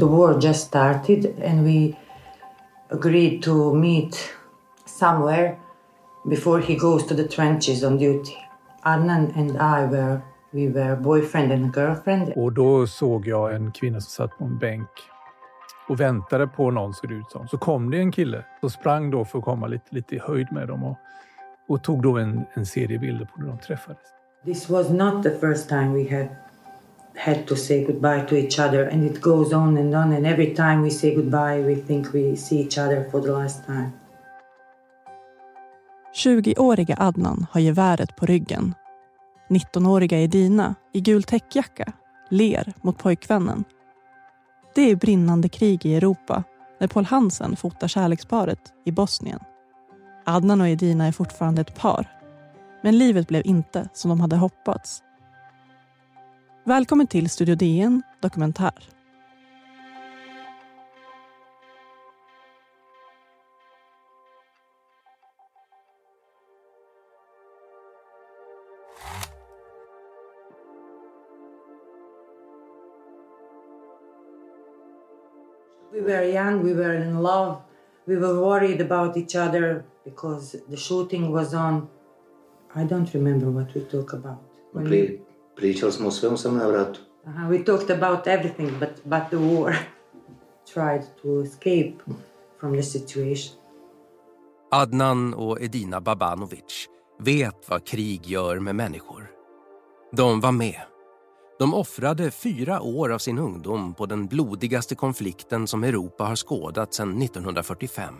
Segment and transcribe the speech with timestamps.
[0.00, 1.96] the war just started and we
[2.90, 4.34] agreed to meet
[4.86, 5.56] somewhere
[6.28, 8.36] before he goes to the trenches on duty.
[8.84, 12.32] Adnan and I were we were boyfriend and girlfriend.
[12.36, 14.88] Och då såg jag en kvinna som satt på en bänk
[15.88, 17.48] och väntade på någon såg det ut som.
[17.48, 20.52] Så kom det en kille som sprang då för att komma lite, lite i höjd
[20.52, 20.96] med dem och,
[21.68, 23.98] och tog då en, en serie bilder på när de träffades.
[24.44, 26.28] This was not the first time we had
[27.14, 30.54] had to say goodbye to each other and it goes on and on and every
[30.54, 33.90] time we say goodbye we think we see each other for the last time.
[36.14, 38.74] 20-åriga Adnan har geväret på ryggen.
[39.48, 41.92] 19-åriga Edina i gul täckjacka
[42.30, 43.64] ler mot pojkvännen.
[44.74, 46.44] Det är brinnande krig i Europa
[46.78, 49.40] när Paul Hansen fotar kärleksparet i Bosnien.
[50.24, 52.06] Adnan och Edina är fortfarande ett par.
[52.82, 55.02] Men livet blev inte som de hade hoppats.
[56.64, 58.72] Välkommen till Studio DN Dokumentär.
[75.92, 77.56] We were young, we were in love,
[78.06, 81.88] we were worried about each other because the shooting was on.
[82.74, 84.38] I don't remember what we talked about.
[84.72, 85.20] When we,
[85.56, 87.00] pričali smo o svemu samo na vratu.
[87.26, 89.76] uh, we talked about everything but, but the war.
[90.74, 91.94] Tried to escape
[92.60, 93.56] from the situation.
[94.70, 99.30] Adnan och Edina Babanovic vet vad krig gör med människor.
[100.12, 100.80] De var med.
[101.58, 106.94] De offrade fyra år av sin ungdom på den blodigaste konflikten som Europa har skådat
[106.94, 108.14] sedan 1945.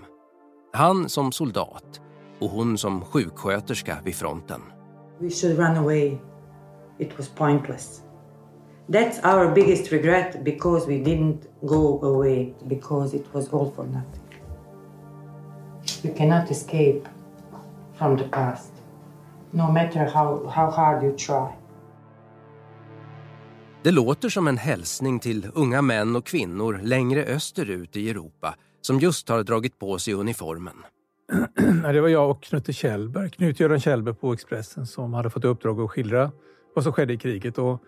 [0.72, 2.00] Han som soldat
[2.40, 4.60] och hon som sjuksköterska vid fronten.
[5.18, 6.18] We should run away.
[7.00, 8.02] It was pointless.
[8.92, 14.20] That's our biggest regret because we didn't go away, because it was all for nothing.
[16.02, 17.08] You cannot escape
[17.94, 18.72] from the past,
[19.52, 21.48] no matter how, how hard you try.
[23.82, 28.98] Det låter som en hälsning till unga män och kvinnor längre österut i Europa som
[28.98, 30.76] just har dragit på sig uniformen.
[31.92, 35.90] Det var jag och Knutte Kjellberg, Knut-Göran Kjellberg på Expressen som hade fått uppdrag att
[35.90, 36.30] skildra
[36.74, 37.58] vad som skedde i kriget.
[37.58, 37.82] Och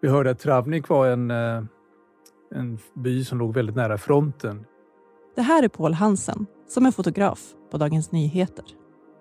[0.00, 1.62] vi hörde att Travnik var en, eh,
[2.54, 4.64] en by som låg väldigt nära fronten.
[5.36, 8.64] Det här är Paul Hansen som är fotograf på Dagens Nyheter.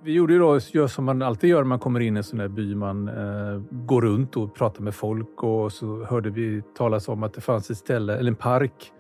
[0.04, 2.24] Vi gjorde ju då gör som man alltid gör när man kommer in i en
[2.24, 2.76] sån där by.
[2.76, 7.34] Man eh, går runt och pratar med folk och så hörde vi talas om att
[7.34, 8.92] det fanns ett ställe, eller en park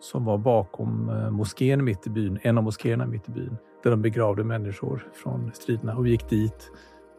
[0.00, 3.90] som var bakom eh, moskén mitt i byn, en av moskéerna mitt i byn, där
[3.90, 5.96] de begravde människor från striderna.
[5.96, 6.70] Och vi gick dit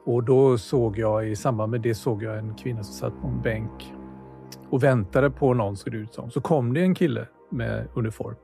[0.07, 3.27] och då såg jag i samband med det såg jag en kvinna som satt på
[3.27, 3.93] en bänk
[4.69, 6.31] och väntade på någon såg det ut som.
[6.31, 8.35] Så kom det en kille med uniform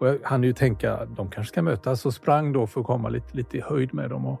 [0.00, 3.08] och jag hann ju tänka de kanske ska mötas och sprang då för att komma
[3.08, 4.40] lite, lite i höjd med dem och,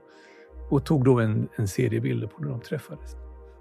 [0.70, 3.16] och tog då en, en serie bilder på när de träffades.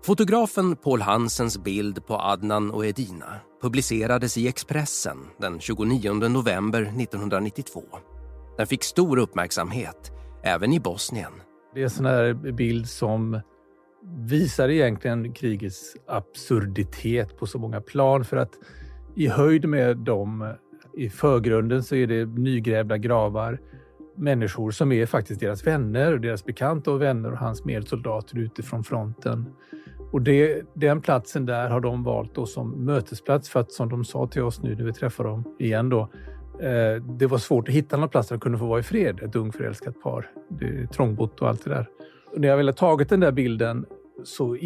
[0.06, 7.84] Fotografen Paul Hansens bild på Adnan och Edina publicerades i Expressen den 29 november 1992.
[8.58, 10.12] Den fick stor uppmärksamhet,
[10.44, 11.32] även i Bosnien.
[11.78, 13.40] Det är en sån här bild som
[14.28, 18.52] visar egentligen krigets absurditet på så många plan för att
[19.16, 20.54] i höjd med dem
[20.94, 23.60] i förgrunden så är det nygrävda gravar.
[24.16, 29.46] Människor som är faktiskt deras vänner, deras bekanta och vänner och hans medsoldater utifrån fronten.
[30.12, 34.06] Och det, den platsen där har de valt då som mötesplats för att som de
[34.06, 36.10] sa till oss nu när vi träffar dem igen då.
[36.60, 39.20] Eh, det var svårt att hitta någon plats där de kunde få vara i fred,
[39.24, 40.32] ett ungförälskat par.
[40.50, 41.90] Det är trångbott och allt det där.
[42.34, 43.86] Och när jag väl har tagit den där bilden
[44.24, 44.58] så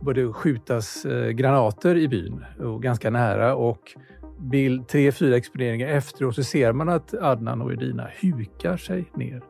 [0.00, 3.92] började det skjutas eh, granater i byn och ganska nära och
[4.38, 9.42] bild, tre, fyra exponeringar efteråt så ser man att Adnan och Edina hukar sig ner.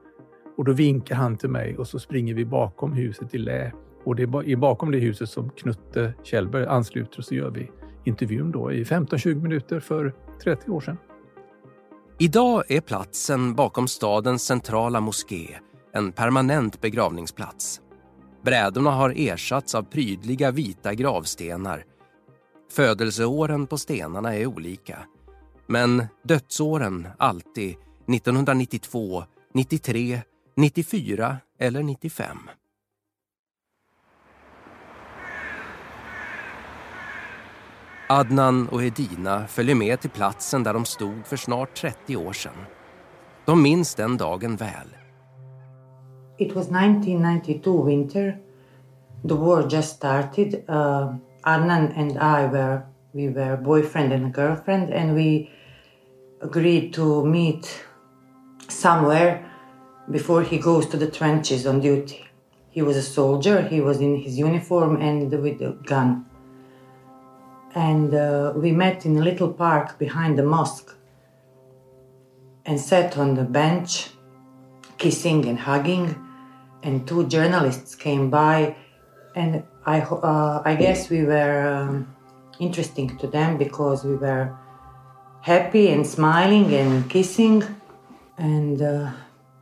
[0.56, 3.72] Och då vinkar han till mig och så springer vi bakom huset i lä.
[4.04, 7.70] Och det är bakom det huset som Knutte Kjellberg ansluter och så gör vi
[8.04, 10.12] intervjun då i 15-20 minuter för
[10.44, 10.96] 30 år sedan.
[12.18, 15.58] Idag är platsen bakom stadens centrala moské
[15.92, 17.80] en permanent begravningsplats.
[18.44, 21.84] Brädorna har ersatts av prydliga vita gravstenar
[22.72, 24.98] Födelseåren på stenarna är olika.
[25.66, 27.70] Men dödsåren alltid
[28.08, 29.24] 1992,
[29.54, 30.22] 93,
[30.56, 32.38] 94 eller 95.
[38.14, 42.52] Adnan och Edina följer med till platsen där de stod för snart 30 år sedan.
[43.44, 44.88] De minns den dagen väl.
[46.38, 48.38] It was 1992 winter.
[49.28, 50.54] The war just started.
[50.54, 52.80] Uh, Adnan and I were
[53.12, 55.48] we were boyfriend and girlfriend, and we
[56.42, 57.84] agreed to meet
[58.68, 59.38] somewhere
[60.12, 62.24] before he goes to the trenches on duty.
[62.70, 66.24] He was a soldier, he was in his uniform and with a gun.
[67.74, 70.94] And uh, we met in a little park behind the mosque
[72.64, 74.10] and sat on the bench,
[74.96, 76.14] kissing and hugging.
[76.82, 78.76] And two journalists came by,
[79.34, 82.14] and I, uh, I guess we were um,
[82.60, 84.54] interesting to them because we were
[85.40, 87.62] happy and smiling and kissing.
[88.38, 89.12] And uh,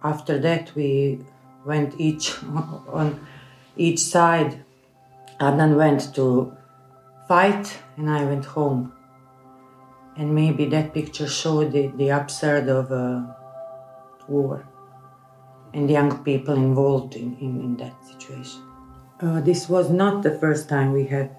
[0.03, 1.21] after that, we
[1.65, 2.43] went each
[2.89, 3.25] on
[3.77, 4.65] each side.
[5.41, 6.57] Adnan went to
[7.33, 8.93] fight, and I went home.
[10.19, 13.23] And maybe that picture showed the, the absurd of uh,
[14.29, 14.67] war
[15.73, 18.61] and young people involved in, in, in that situation.
[19.23, 21.35] Uh, this was not the first time we had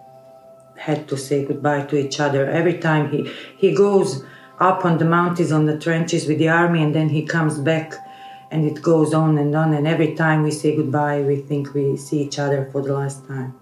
[0.88, 2.50] had to say goodbye to each other.
[2.50, 4.24] Every time he, he goes
[4.60, 7.94] up on the mountains on the trenches with the army and then he comes back
[8.50, 11.86] and it goes on and on and every time we say goodbye we think we
[11.98, 13.54] see each other for the last time.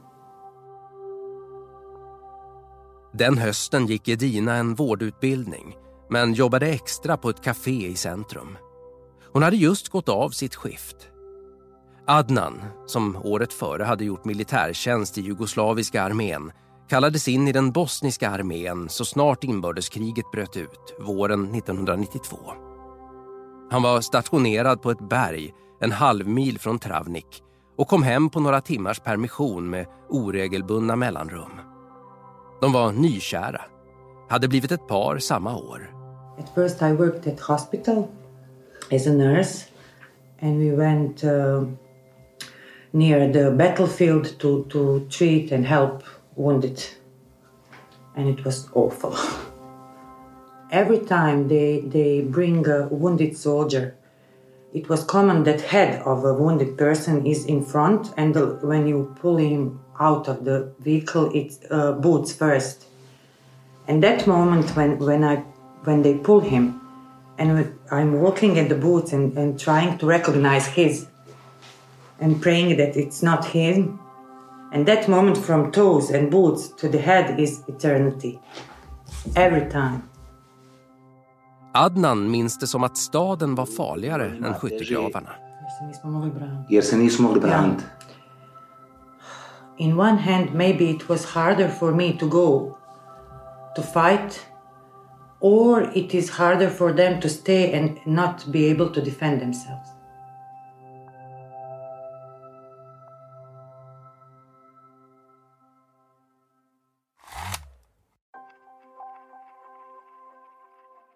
[3.13, 5.75] Den hösten gick Edina en vårdutbildning
[6.09, 8.57] men jobbade extra på ett café i centrum.
[9.33, 10.95] Hon hade just gått av sitt skift.
[12.07, 16.51] Adnan, som året före hade gjort militärtjänst i jugoslaviska armén,
[16.89, 22.37] kallades in i den bosniska armén så snart inbördeskriget bröt ut våren 1992.
[23.71, 27.43] Han var stationerad på ett berg en halv mil från Travnik
[27.77, 31.70] och kom hem på några timmars permission med oregelbundna mellanrum.
[32.61, 33.61] De var nykära,
[34.29, 35.95] hade blivit ett par samma år.
[36.39, 38.07] At first I worked at hospital
[38.91, 39.65] as a nurse
[40.39, 41.63] and we went uh,
[42.91, 46.03] near the battlefield to, to treat and help
[46.35, 46.79] wounded.
[48.15, 49.15] And it was awful.
[50.71, 53.95] Every time they, they bring a wounded soldier,
[54.73, 58.87] it was common that head of a wounded person is in front and the, when
[58.87, 62.85] you pull him out of the vehicle, it's uh, boots first.
[63.87, 65.37] And that moment when, when, I,
[65.83, 66.81] when they pull him,
[67.37, 71.07] and I'm looking at the boots and, and trying to recognize his
[72.19, 73.99] and praying that it's not him,
[74.71, 78.39] and that moment from toes and boots to the head is eternity.
[79.35, 80.01] Every time.
[81.73, 85.29] Adnan minns det som att staden var farligare än skyttegravarna.
[86.69, 87.83] Jer se nismo mogli braniti.
[89.81, 92.77] In one hand, maybe it was harder for me to go
[93.75, 94.45] to fight,
[95.39, 99.89] or it is harder for them to stay and not be able to defend themselves.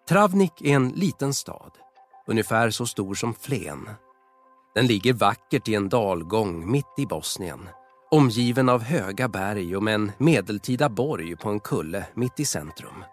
[0.08, 1.72] Travnik är en liten stad,
[2.26, 3.88] ungefär så stor som Flen.
[4.74, 7.68] Den ligger vackert i en dalgång mitt i Bosnien,
[8.10, 13.04] omgiven av höga berg och med en medeltida borg på en kulle mitt i centrum.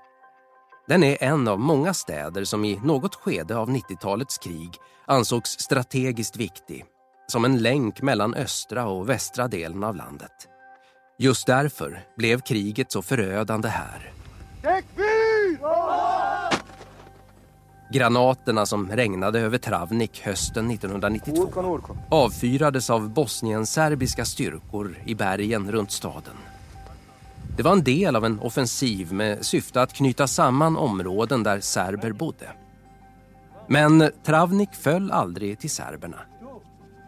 [0.88, 4.70] Den är en av många städer som i något skede av 90-talets krig
[5.06, 6.86] ansågs strategiskt viktig,
[7.28, 10.48] som en länk mellan östra och västra delen av landet.
[11.18, 14.12] Just därför blev kriget så förödande här.
[17.94, 21.50] Granaterna som regnade över Travnik hösten 1992
[22.10, 26.34] avfyrades av bosnienserbiska styrkor i bergen runt staden.
[27.58, 32.12] Det var en del av en offensiv med syfte att knyta samman områden där serber
[32.12, 32.52] bodde.
[33.68, 36.20] Men Travnik föll aldrig till serberna.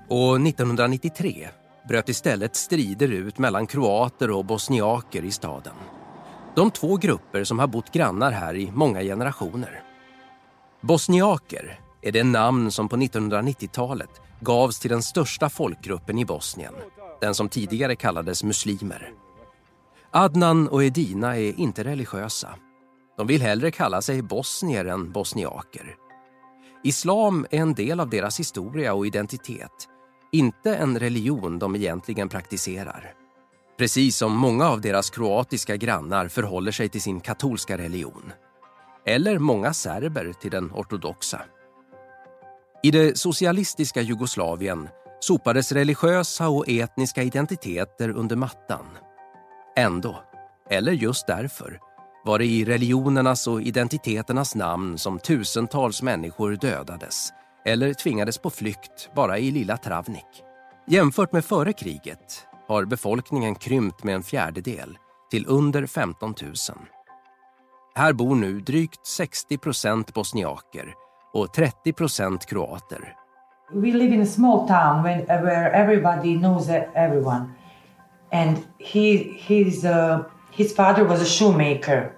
[0.09, 1.47] Och 1993
[1.87, 5.75] bröt istället strider ut mellan kroater och bosniaker i staden.
[6.55, 9.84] De två grupper som har bott grannar här i många generationer.
[10.87, 16.73] Bosniaker är det namn som på 1990-talet gavs till den största folkgruppen i Bosnien,
[17.21, 19.11] den som tidigare kallades muslimer.
[20.11, 22.49] Adnan och Edina är inte religiösa.
[23.17, 25.95] De vill hellre kalla sig bosnier än bosniaker.
[26.83, 29.89] Islam är en del av deras historia och identitet,
[30.31, 33.13] inte en religion de egentligen praktiserar.
[33.77, 38.31] Precis som många av deras kroatiska grannar förhåller sig till sin katolska religion
[39.05, 41.41] eller många serber till den ortodoxa.
[42.83, 48.85] I det socialistiska Jugoslavien sopades religiösa och etniska identiteter under mattan.
[49.77, 50.23] Ändå,
[50.69, 51.79] eller just därför,
[52.25, 57.33] var det i religionernas och identiteternas namn som tusentals människor dödades
[57.65, 60.43] eller tvingades på flykt bara i lilla Travnik.
[60.87, 64.97] Jämfört med före kriget har befolkningen krympt med en fjärdedel
[65.31, 66.53] till under 15 000.
[67.97, 70.93] Här bor nu drygt 60 procent bosniaker
[71.33, 73.15] och 30 procent kroater.
[73.73, 77.45] We live in a small town where everybody knows everyone.
[78.31, 80.19] And he, his, uh,
[80.51, 82.11] his father was a shoemaker.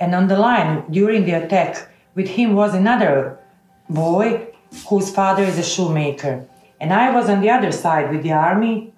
[0.00, 1.76] And on the line during the attack
[2.14, 3.38] with him was another
[3.86, 4.46] boy
[4.88, 6.46] whose father is a shoemaker.
[6.80, 8.92] And I was on the other side with the army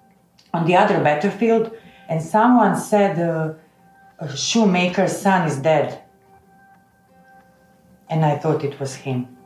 [0.53, 1.71] on the other battlefield,
[2.09, 3.53] and someone said, uh,
[4.19, 6.01] a shoemaker's son is dead.
[8.09, 9.37] And I thought it was him.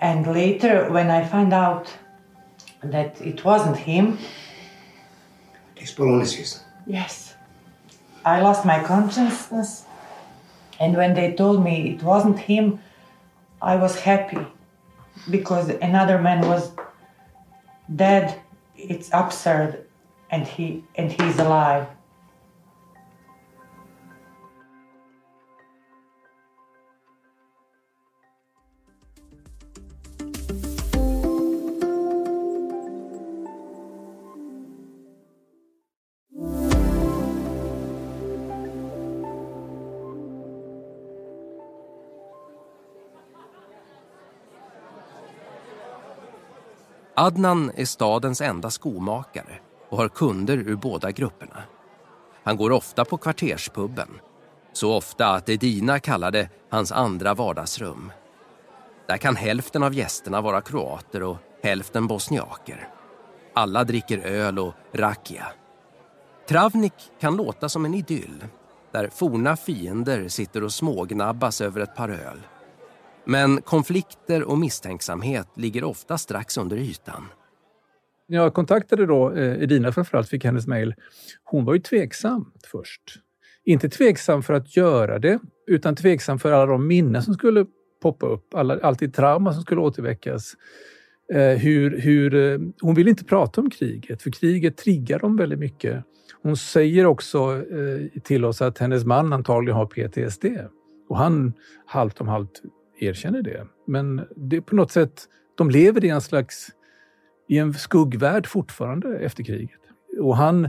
[0.00, 1.92] and later, when I find out
[2.82, 4.18] that it wasn't him.
[6.86, 7.34] Yes.
[8.24, 9.84] I lost my consciousness.
[10.80, 12.80] And when they told me it wasn't him,
[13.60, 14.46] I was happy
[15.30, 16.72] because another man was
[17.94, 18.40] dead.
[18.76, 19.86] It's absurd,
[20.30, 21.86] and he and he's alive.
[47.16, 51.62] Adnan är stadens enda skomakare och har kunder ur båda grupperna.
[52.44, 54.08] Han går ofta på kvarterspubben.
[54.72, 58.12] Så ofta att Edina kallar det hans andra vardagsrum.
[59.06, 62.88] Där kan hälften av gästerna vara kroater och hälften bosniaker.
[63.54, 65.46] Alla dricker öl och rakia.
[66.48, 68.44] Travnik kan låta som en idyll
[68.92, 72.40] där forna fiender sitter och smågnabbas över ett par öl.
[73.24, 77.24] Men konflikter och misstänksamhet ligger ofta strax under ytan.
[78.28, 80.94] När jag kontaktade då eh, Edina framförallt, fick hennes mejl.
[81.44, 83.02] Hon var ju tveksam först.
[83.64, 87.66] Inte tveksam för att göra det, utan tveksam för alla de minnen som skulle
[88.02, 90.54] poppa upp, alla, alltid trauma som skulle återväckas.
[91.32, 95.58] Eh, hur, hur, eh, hon vill inte prata om kriget, för kriget triggar dem väldigt
[95.58, 96.04] mycket.
[96.42, 97.64] Hon säger också
[98.22, 100.44] till oss att hennes man antagligen har PTSD.
[101.08, 101.52] Och han
[101.86, 102.62] halvt om halvt
[102.98, 103.66] erkänner det.
[103.86, 106.68] Men det är på något sätt, de lever i en slags
[107.48, 109.80] i en skuggvärld fortfarande efter kriget.
[110.20, 110.68] Och han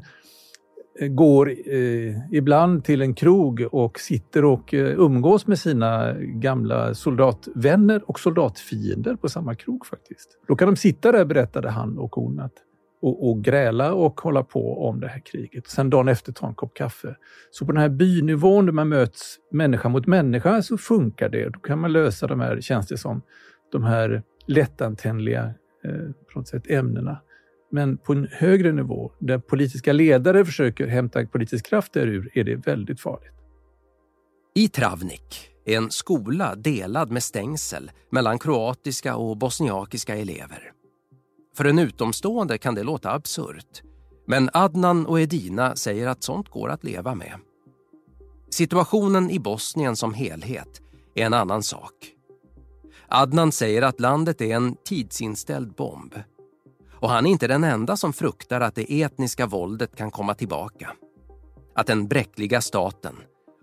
[1.00, 6.94] eh, går eh, ibland till en krog och sitter och eh, umgås med sina gamla
[6.94, 10.40] soldatvänner och soldatfiender på samma krog faktiskt.
[10.48, 12.54] Då kan de sitta där, berättade han och hon, att
[13.02, 15.68] och, och gräla och hålla på om det här kriget.
[15.68, 17.16] Sen dagen efter ta en kopp kaffe.
[17.52, 21.50] Så på den här bynivån där man möts människa mot människa så funkar det.
[21.50, 23.22] Då kan man lösa de här, känns det som,
[23.72, 27.22] de här lättantändliga eh, på något sätt, ämnena.
[27.72, 32.56] Men på en högre nivå, där politiska ledare försöker hämta politisk kraft därur, är det
[32.56, 33.34] väldigt farligt.
[34.56, 40.75] I Travnik en skola delad med stängsel mellan kroatiska och bosniakiska elever.
[41.56, 43.82] För en utomstående kan det låta absurt.
[44.28, 47.40] Men Adnan och Edina säger att sånt går att leva med.
[48.50, 50.82] Situationen i Bosnien som helhet
[51.16, 51.94] är en annan sak.
[53.08, 56.16] Adnan säger att landet är en tidsinställd bomb.
[57.00, 60.92] Och han är inte den enda som fruktar att det etniska våldet kan komma tillbaka.
[61.76, 63.16] Att den bräckliga staten,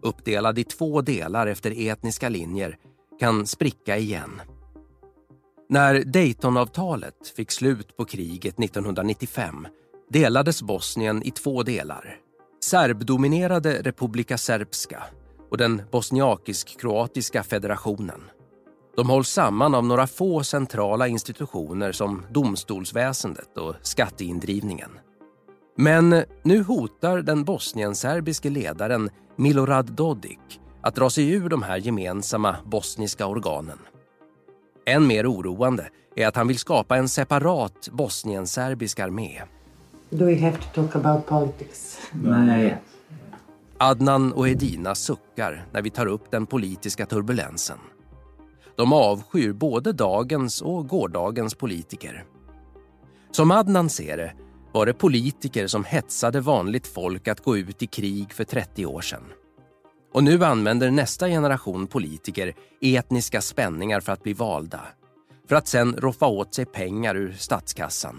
[0.03, 2.77] uppdelad i två delar efter etniska linjer,
[3.21, 4.41] kan spricka igen.
[5.73, 9.67] När Daytonavtalet fick slut på kriget 1995
[10.11, 12.17] delades Bosnien i två delar.
[12.65, 15.03] Serbdominerade Republika Srpska
[15.51, 18.21] och den bosniakisk-kroatiska federationen.
[18.97, 24.91] De hålls samman av några få centrala institutioner som domstolsväsendet och skatteindrivningen.
[25.77, 32.57] Men nu hotar den bosnienserbiske ledaren Milorad Dodik att dra sig ur de här gemensamma
[32.65, 33.79] bosniska organen.
[34.87, 39.43] Än mer oroande är att han vill skapa en separat bosnienserbisk armé.
[40.11, 41.99] Do we have to talk about politics?
[42.13, 42.77] Nej.
[43.79, 47.79] Adnan och Edina suckar när vi tar upp den politiska turbulensen.
[48.77, 52.25] De avskyr både dagens och gårdagens politiker.
[53.31, 54.33] Som Adnan ser det
[54.73, 59.01] var det politiker som hetsade vanligt folk att gå ut i krig för 30 år
[59.01, 59.23] sedan.
[60.13, 64.81] Och nu använder nästa generation politiker etniska spänningar för att bli valda.
[65.49, 68.17] För att sen roffa åt sig pengar ur statskassan.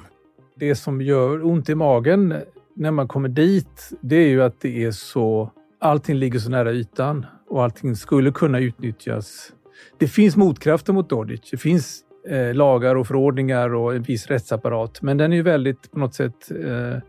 [0.55, 2.35] Det som gör ont i magen
[2.75, 5.51] när man kommer dit, det är ju att det är så...
[5.79, 9.53] Allting ligger så nära ytan och allting skulle kunna utnyttjas.
[9.97, 11.51] Det finns motkrafter mot Dodic.
[11.51, 15.01] Det finns eh, lagar och förordningar och en viss rättsapparat.
[15.01, 17.01] Men den är ju väldigt på något sätt eh, eh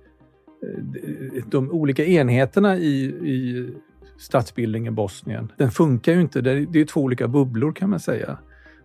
[1.46, 3.68] de olika enheterna i, i
[4.18, 6.40] statsbildningen Bosnien, den funkar ju inte.
[6.40, 8.38] Det är två olika bubblor kan man säga.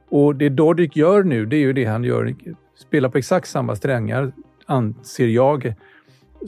[0.10, 2.36] Och det Dodik gör nu, det är ju det han gör,
[2.78, 4.32] spelar på exakt samma strängar,
[4.66, 5.74] anser jag,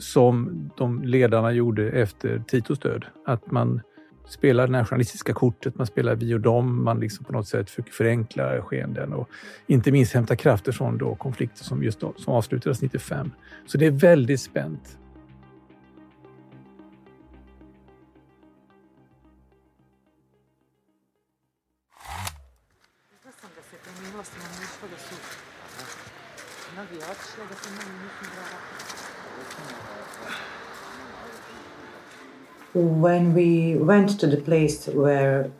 [0.00, 3.04] som de ledarna gjorde efter Titos död.
[3.26, 3.80] Att man
[4.28, 8.60] spelar det nationalistiska kortet, man spelar vi och dem, man liksom på något sätt förenklar
[8.60, 9.28] skeenden och
[9.66, 13.30] inte minst hämtar krafter från då konflikter som just då, som avslutades 95.
[13.66, 14.98] Så det är väldigt spänt.
[32.74, 35.50] When we went to the place where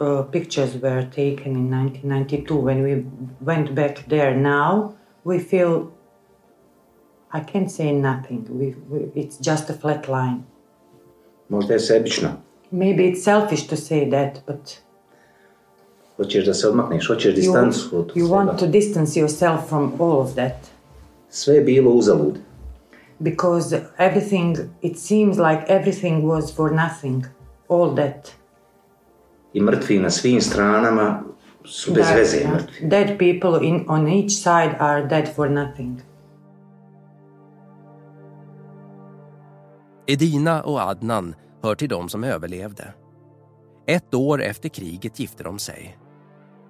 [0.00, 3.04] uh, pictures were taken in 1992, when we
[3.40, 5.92] went back there now, we feel
[7.32, 8.46] I can't say nothing.
[8.48, 10.44] We, we, it's just a flat line.
[11.48, 12.28] Možda je sebično.
[12.70, 14.83] Maybe it's selfish to say that, but
[16.16, 20.34] Hoćeš da se odmakneš, hoćeš distancu od You want to distance yourself from all of
[20.34, 20.70] that.
[21.28, 22.38] Sve je bilo uzalud.
[23.18, 27.24] Because everything, it seems like everything was for nothing.
[27.68, 28.32] All that.
[29.52, 31.22] I mrtvi na svim stranama
[31.64, 32.88] su bez that, veze mrtvi.
[32.88, 36.00] Dead people in, on each side are dead for nothing.
[40.06, 42.94] Edina och Adnan hör till de som överlevde.
[43.86, 45.98] Ett år efter kriget gifte de sig.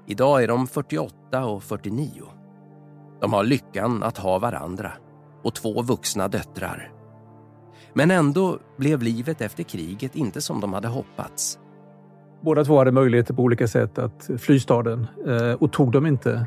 [0.06, 2.08] Idag är de 48 och 49.
[3.20, 4.92] De har lyckan att ha varandra
[5.42, 6.92] och två vuxna döttrar.
[7.94, 11.58] Men ändå blev livet efter kriget inte som de hade hoppats.
[12.42, 16.46] Båda två hade möjligheter på olika sätt att fly staden eh, och tog dem inte.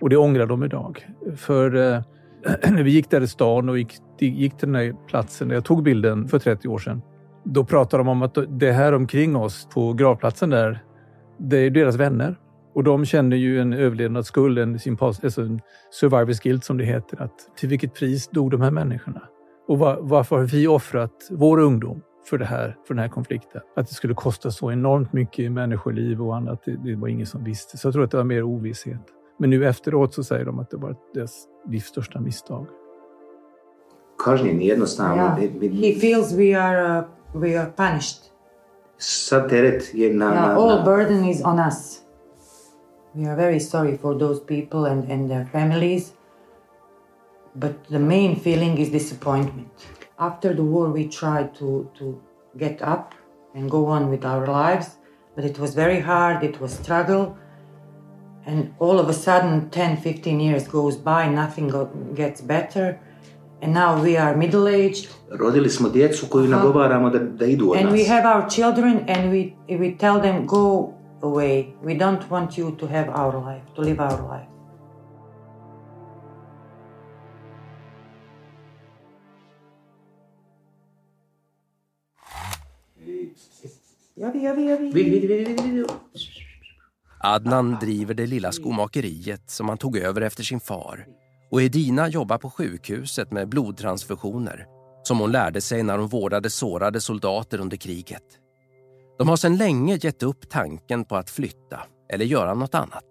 [0.00, 1.08] Och det ångrar de idag.
[1.36, 2.02] För eh,
[2.70, 5.64] när vi gick där i stan och gick, gick till den här platsen där jag
[5.64, 7.02] tog bilden för 30 år sedan.
[7.44, 10.84] Då pratade de om att det här omkring oss på gravplatsen där,
[11.38, 12.36] det är deras vänner.
[12.74, 15.60] Och de känner ju en överlevnadsskuld, en, alltså en
[16.00, 17.22] survivor's guilt som det heter.
[17.22, 19.22] Att till vilket pris dog de här människorna?
[19.68, 23.60] Och var, varför har vi offrat vår ungdom för, det här, för den här konflikten?
[23.76, 27.44] Att det skulle kosta så enormt mycket människoliv och annat, det, det var ingen som
[27.44, 27.78] visste.
[27.78, 29.00] Så jag tror att det var mer ovisshet.
[29.38, 32.66] Men nu efteråt så säger de att det var deras livs största misstag.
[34.24, 35.16] Kažnjen jednostavno.
[35.16, 35.38] Yeah.
[35.72, 37.04] He feels we are, uh,
[37.40, 38.18] we are punished.
[38.98, 42.02] Sad teret je na, yeah, all burden is on us.
[43.14, 46.12] We are very sorry for those people and, and their families,
[47.56, 49.70] but the main feeling is disappointment.
[50.18, 52.20] After the war, we tried to, to
[52.58, 53.14] get up
[53.54, 54.96] and go on with our lives,
[55.34, 57.36] but it was very hard, it was struggle.
[58.46, 61.72] And all of a sudden, 10, 15 years goes by, nothing
[62.14, 63.00] gets better.
[63.60, 65.08] And now we are middle aged.
[65.30, 67.94] Rodili smo djecu koju nagovaramo da, da idu od and nas.
[67.94, 71.74] we have our children and we, we tell them go away.
[71.82, 74.48] We don't want you to have our life, to live our life.
[87.20, 91.06] Adnan driver det lilla skomakeriet som han tog över efter sin far
[91.50, 94.66] och Edina jobbar på sjukhuset med blodtransfusioner
[95.02, 98.22] som hon lärde sig när hon vårdade sårade soldater under kriget.
[99.18, 101.80] De har sedan länge gett upp tanken på att flytta
[102.12, 103.04] eller göra något annat.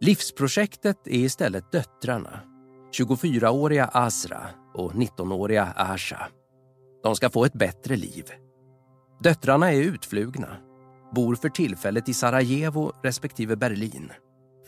[0.00, 2.40] Livsprojektet är istället döttrarna,
[2.98, 4.40] 24-åriga Azra
[4.74, 6.28] och 19-åriga Asha.
[7.02, 8.24] De ska få ett bättre liv.
[9.20, 10.56] Döttrarna är utflugna,
[11.14, 14.12] bor för tillfället i Sarajevo respektive Berlin.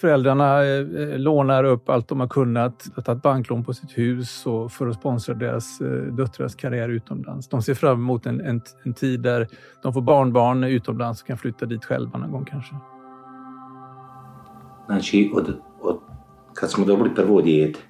[0.01, 4.73] Föräldrarna eh, lånar upp allt de har kunnat, har tagit banklån på sitt hus och
[4.73, 7.49] för att sponsra deras eh, döttrars karriär utomlands.
[7.49, 9.49] De ser fram emot en, en, en tid där
[9.83, 12.75] de får barnbarn utomlands och kan flytta dit själva någon gång kanske.
[14.87, 15.99] Znači, od, od,
[16.55, 17.81] kad smo dobili prvo dijete,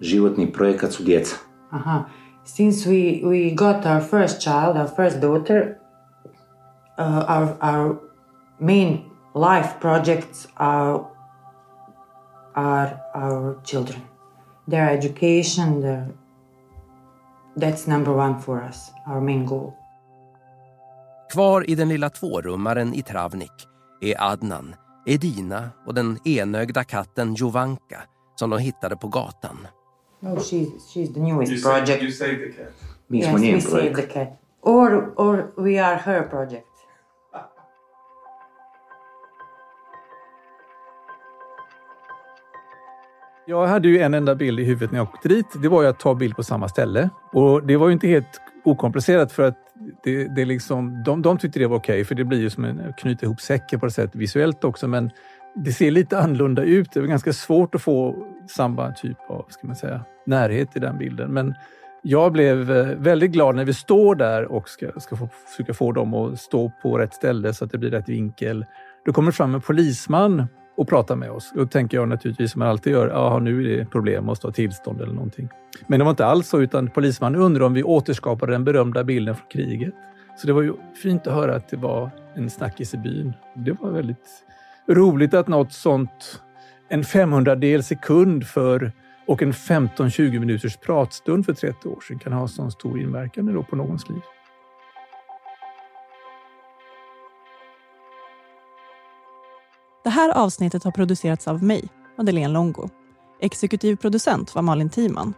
[0.00, 1.36] životni projekat su djeca.
[1.70, 2.04] Aha.
[2.44, 5.76] Since we, we got our first child, our first daughter,
[6.98, 7.96] uh, our, our
[8.58, 11.04] main life projects are,
[12.54, 14.00] are our children.
[14.68, 16.08] Their education, their,
[17.56, 19.74] that's number one for us, our main goal.
[21.32, 23.68] Kvar i den lilla tvårummaren i Travnik
[24.00, 24.74] är Adnan,
[25.06, 28.02] Edina och den enögda katten Jovanka
[28.36, 29.66] som de hittade på gatan.
[30.22, 31.88] Oh, she's, she's the newest you project.
[31.88, 32.72] Saved, you saved the cat?
[33.10, 34.28] Yes, we saved the cat.
[34.60, 36.66] Or, or we are her project.
[43.46, 45.46] Jag hade ju en enda bild i huvudet när jag åkte dit.
[45.62, 47.10] Det var ju att ta bild på samma ställe.
[47.32, 49.56] Och det var ju inte helt okomplicerat för att
[50.04, 52.80] det, det liksom, de, de tyckte det var okej, okay, för det blir ju som
[52.88, 54.88] att knyta ihop säcken på ett sätt visuellt också.
[54.88, 55.10] Men
[55.54, 56.92] det ser lite annorlunda ut.
[56.92, 60.98] Det är ganska svårt att få samma typ av ska man säga, närhet i den
[60.98, 61.32] bilden.
[61.32, 61.54] Men
[62.02, 65.92] jag blev eh, väldigt glad när vi står där och ska, ska få, försöka få
[65.92, 68.66] dem att stå på rätt ställe så att det blir rätt vinkel.
[69.04, 71.52] Då kommer fram en polisman och pratar med oss.
[71.54, 74.52] Då tänker jag naturligtvis som man alltid gör, jaha nu är det problem, måste ha
[74.52, 75.48] tillstånd eller någonting.
[75.86, 79.36] Men det var inte alls så, utan polismannen undrade om vi återskapade den berömda bilden
[79.36, 79.94] från kriget.
[80.36, 83.32] Så det var ju fint att höra att det var en snackis i byn.
[83.54, 84.44] Det var väldigt
[84.88, 86.42] roligt att något sånt,
[86.88, 88.92] en 500 del sekund för
[89.26, 93.76] och en 15-20 minuters pratstund för 30 år sedan kan ha så stor inverkan på
[93.76, 94.20] någons liv.
[100.04, 101.88] Det här avsnittet har producerats av mig,
[102.18, 102.88] Madeleine Longo.
[103.40, 105.34] Exekutiv producent var Malin Timan.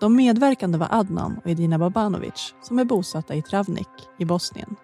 [0.00, 4.76] De medverkande var Adnan och Edina Babanovic som är bosatta i Travnik i Bosnien.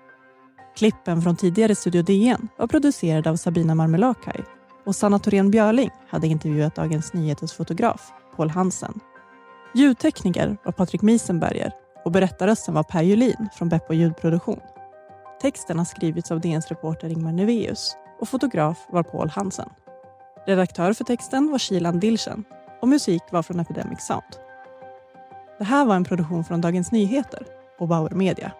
[0.76, 4.40] Klippen från tidigare Studio DN var producerade av Sabina Marmelakai
[4.86, 9.00] och Sanna Thorén Björling hade intervjuat Dagens Nyheters fotograf Paul Hansen.
[9.74, 11.72] Ljudtekniker var Patrik Miesenberger
[12.04, 14.60] och berättarrösten var Per Julin från Beppo ljudproduktion.
[15.42, 19.68] Texten har skrivits av DNs reporter Ingmar Neveus och fotograf var Paul Hansen.
[20.46, 22.44] Redaktör för texten var Shilan Dilchen
[22.80, 24.36] och musik var från Epidemic Sound.
[25.58, 27.46] Det här var en produktion från Dagens Nyheter
[27.78, 28.52] och Bauer Media.